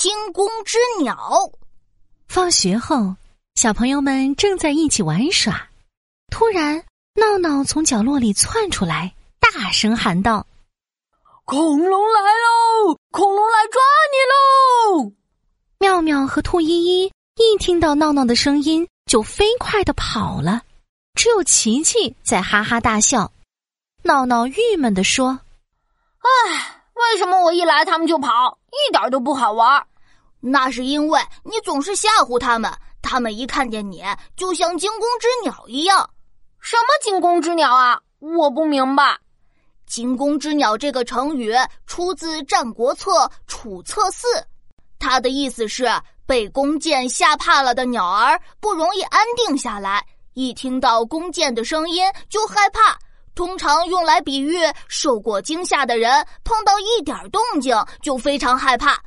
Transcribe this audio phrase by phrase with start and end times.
[0.00, 1.52] 惊弓之鸟。
[2.26, 3.16] 放学后，
[3.54, 5.68] 小朋友们正在一起玩耍，
[6.30, 6.82] 突然，
[7.16, 10.46] 闹闹从角落里窜出来，大声喊道
[11.44, 12.96] ：“恐龙来喽！
[13.10, 15.12] 恐龙来抓你喽！”
[15.78, 20.62] 妙妙和兔依依一听到闹闹的声音，就飞快的跑了，
[21.12, 23.30] 只有琪琪在哈哈大笑。
[24.04, 25.40] 闹闹郁闷的说
[26.24, 29.86] ：“唉，为什么我一来他们就跑，一点都不好玩？
[30.40, 34.02] 那是因为你总是吓唬他们，他们一看见你
[34.36, 36.08] 就像惊弓之鸟一样。
[36.60, 38.00] 什么惊弓之鸟啊？
[38.18, 39.18] 我不明白。
[39.86, 41.54] 惊弓之鸟这个成语
[41.86, 43.10] 出自《战国策·
[43.46, 44.26] 楚策四》，
[44.98, 45.88] 它的意思是
[46.26, 52.98] 被弓箭吓怕了的鸟儿不容易安定下来，一听到弓箭的声音就害怕。”
[53.34, 59.00] 通常用来比喻受过惊吓的人，碰到一点动静就非常害怕。